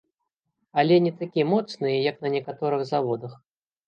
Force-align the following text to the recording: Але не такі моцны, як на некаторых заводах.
Але 0.83 0.95
не 1.07 1.11
такі 1.19 1.43
моцны, 1.51 1.91
як 2.11 2.17
на 2.23 2.31
некаторых 2.37 2.81
заводах. 2.93 3.37